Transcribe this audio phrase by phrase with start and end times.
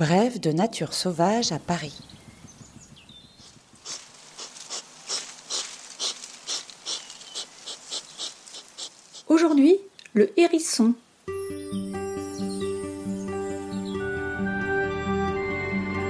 [0.00, 2.00] Brève de nature sauvage à Paris.
[9.28, 9.76] Aujourd'hui,
[10.14, 10.94] le hérisson.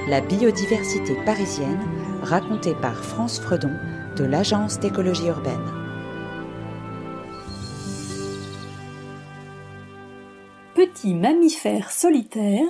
[0.06, 1.80] La biodiversité parisienne
[2.22, 3.74] racontée par France Fredon
[4.16, 5.58] de l'Agence d'écologie urbaine.
[10.76, 12.68] Petit mammifère solitaire,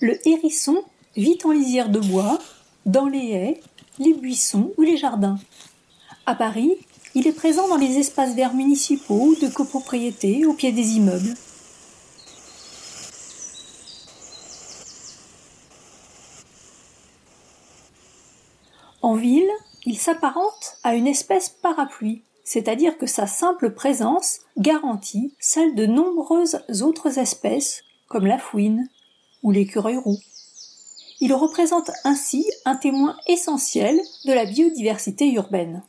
[0.00, 0.82] le hérisson
[1.16, 2.38] vit en lisière de bois,
[2.86, 3.60] dans les haies,
[3.98, 5.38] les buissons ou les jardins.
[6.26, 6.72] À Paris,
[7.14, 11.34] il est présent dans les espaces verts municipaux ou de copropriété au pied des immeubles.
[19.00, 19.50] En ville,
[19.84, 26.58] il s'apparente à une espèce parapluie, c'est-à-dire que sa simple présence garantit celle de nombreuses
[26.80, 28.88] autres espèces comme la fouine
[29.44, 30.18] ou l'écureuil roux.
[31.20, 35.82] Il représente ainsi un témoin essentiel de la biodiversité urbaine.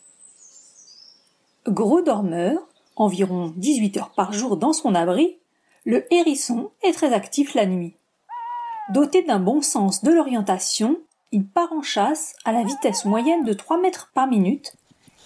[1.67, 2.59] Gros dormeur,
[2.95, 5.37] environ 18 heures par jour dans son abri,
[5.83, 7.95] le hérisson est très actif la nuit.
[8.93, 10.99] Doté d'un bon sens de l'orientation,
[11.31, 14.75] il part en chasse à la vitesse moyenne de 3 mètres par minute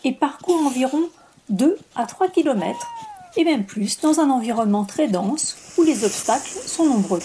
[0.05, 1.09] et parcourt environ
[1.49, 2.87] 2 à 3 km
[3.35, 7.21] et même plus dans un environnement très dense où les obstacles sont nombreux.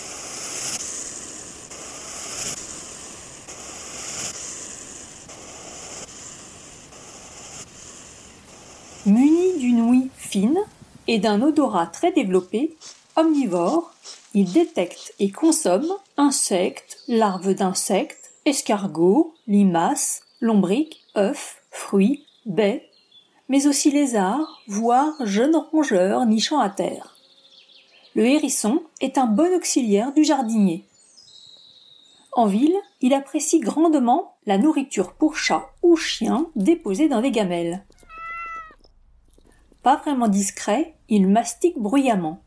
[11.07, 12.77] Et d'un odorat très développé,
[13.17, 13.93] omnivore,
[14.35, 22.89] il détecte et consomme insectes, larves d'insectes, escargots, limaces, lombriques, œufs, fruits, baies,
[23.49, 27.17] mais aussi lézards, voire jeunes rongeurs nichant à terre.
[28.15, 30.85] Le hérisson est un bon auxiliaire du jardinier.
[32.33, 37.85] En ville, il apprécie grandement la nourriture pour chat ou chien déposée dans des gamelles.
[39.85, 42.43] Pas vraiment discret, il mastique bruyamment.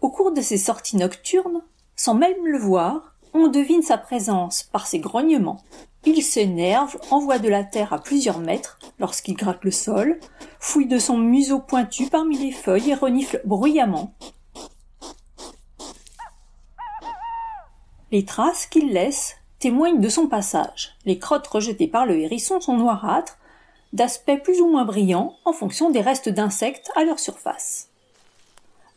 [0.00, 1.62] Au cours de ses sorties nocturnes,
[1.94, 5.62] sans même le voir, on devine sa présence par ses grognements.
[6.04, 10.18] Il s'énerve, envoie de la terre à plusieurs mètres lorsqu'il gratte le sol,
[10.58, 14.12] fouille de son museau pointu parmi les feuilles et renifle bruyamment.
[18.10, 20.96] Les traces qu'il laisse témoignent de son passage.
[21.04, 23.38] Les crottes rejetées par le hérisson sont noirâtres,
[23.94, 27.88] d'aspect plus ou moins brillant en fonction des restes d'insectes à leur surface.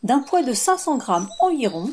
[0.02, 1.90] D'un poids de 500 grammes environ,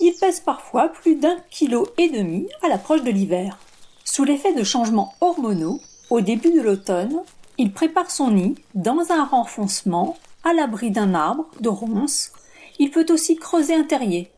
[0.00, 3.58] il pèse parfois plus d'un kilo et demi à l'approche de l'hiver.
[4.04, 7.20] Sous l'effet de changements hormonaux, au début de l'automne,
[7.58, 12.32] il prépare son nid dans un renfoncement à l'abri d'un arbre, de ronces.
[12.78, 14.30] Il peut aussi creuser un terrier.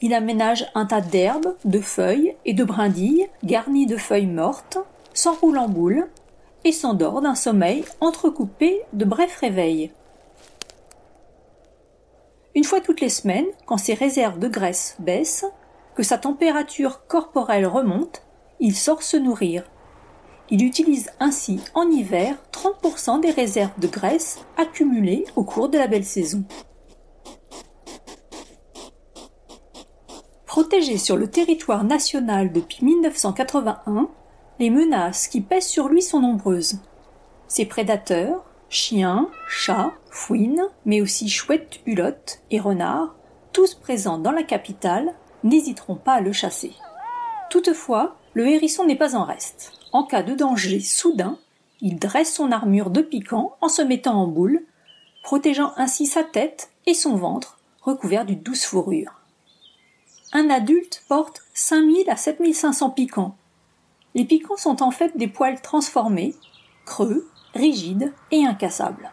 [0.00, 4.78] Il aménage un tas d'herbes, de feuilles et de brindilles garnies de feuilles mortes,
[5.12, 6.08] s'enroule en boule
[6.64, 9.92] et s'endort d'un sommeil entrecoupé de brefs réveils.
[12.54, 15.46] Une fois toutes les semaines, quand ses réserves de graisse baissent,
[15.94, 18.22] que sa température corporelle remonte,
[18.60, 19.64] il sort se nourrir.
[20.50, 25.86] Il utilise ainsi en hiver 30% des réserves de graisse accumulées au cours de la
[25.86, 26.44] belle saison.
[30.44, 34.10] Protégé sur le territoire national depuis 1981,
[34.62, 36.78] les menaces qui pèsent sur lui sont nombreuses.
[37.48, 43.16] Ses prédateurs, chiens, chats, fouines, mais aussi chouettes, hulottes et renards,
[43.52, 46.74] tous présents dans la capitale, n'hésiteront pas à le chasser.
[47.50, 49.72] Toutefois, le hérisson n'est pas en reste.
[49.90, 51.38] En cas de danger soudain,
[51.80, 54.62] il dresse son armure de piquant en se mettant en boule,
[55.24, 59.22] protégeant ainsi sa tête et son ventre recouvert d'une douce fourrure.
[60.32, 63.36] Un adulte porte 5000 à 7500 piquants,
[64.14, 66.34] les piquants sont en fait des poils transformés,
[66.84, 69.10] creux, rigides et incassables.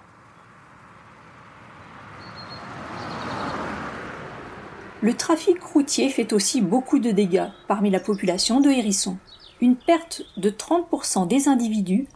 [5.02, 9.18] Le trafic routier fait aussi beaucoup de dégâts parmi la population de hérissons.
[9.62, 12.08] Une perte de 30% des individus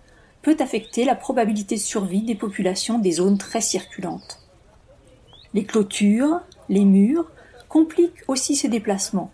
[0.41, 4.41] peut affecter la probabilité de survie des populations des zones très circulantes.
[5.53, 7.31] Les clôtures, les murs
[7.69, 9.31] compliquent aussi ces déplacements.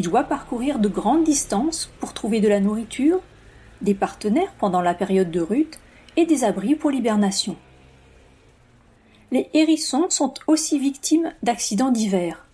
[0.00, 3.20] Il doit parcourir de grandes distances pour trouver de la nourriture,
[3.82, 5.78] des partenaires pendant la période de rut
[6.16, 7.54] et des abris pour l'hibernation.
[9.30, 12.46] Les hérissons sont aussi victimes d'accidents divers.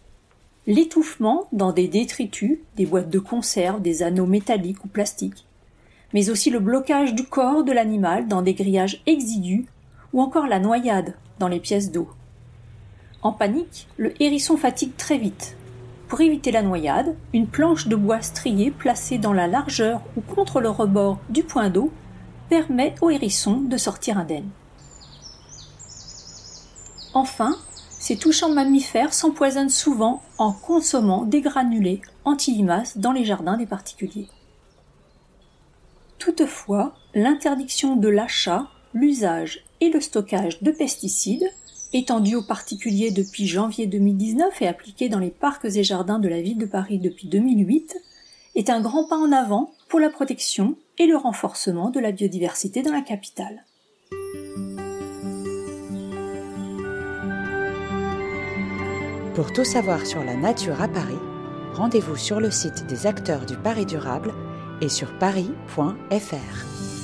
[0.67, 5.47] L'étouffement dans des détritus, des boîtes de conserve, des anneaux métalliques ou plastiques,
[6.13, 9.67] mais aussi le blocage du corps de l'animal dans des grillages exigus
[10.13, 12.09] ou encore la noyade dans les pièces d'eau.
[13.23, 15.57] En panique, le hérisson fatigue très vite
[16.09, 20.61] Pour éviter la noyade, une planche de bois striée placée dans la largeur ou contre
[20.61, 21.91] le rebord du point d'eau
[22.49, 24.49] permet au hérisson de sortir indemne.
[27.13, 27.57] Enfin,
[27.99, 34.29] ces touchants mammifères s'empoisonnent souvent en consommant des granulés anti-limaces dans les jardins des particuliers.
[36.19, 41.51] Toutefois, l'interdiction de l'achat, l'usage et le stockage de pesticides,
[41.99, 46.43] étendue aux particuliers depuis janvier 2019 et appliquée dans les parcs et jardins de la
[46.43, 47.97] ville de Paris depuis 2008,
[48.55, 52.83] est un grand pas en avant pour la protection et le renforcement de la biodiversité
[52.83, 53.65] dans la capitale.
[59.35, 61.19] Pour tout savoir sur la nature à Paris,
[61.75, 64.33] rendez-vous sur le site des acteurs du Paris durable
[64.81, 66.96] et sur paris.fr.